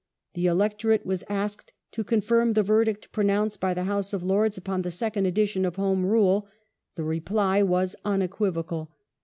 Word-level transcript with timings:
The 0.33 0.47
electorate 0.47 1.05
was 1.05 1.23
asked 1.29 1.73
to 1.91 2.03
confirm 2.03 2.53
the 2.53 2.63
verdict 2.63 3.11
pronounced 3.11 3.59
by 3.59 3.75
the 3.75 3.83
House 3.83 4.13
of 4.13 4.23
Lords 4.23 4.57
upon 4.57 4.81
the 4.81 4.89
second 4.89 5.27
edition 5.27 5.63
of 5.63 5.75
Home 5.75 6.03
Rule. 6.07 6.47
The 6.95 7.03
reply 7.03 7.61
was 7.61 7.95
unequivocal. 8.03 8.89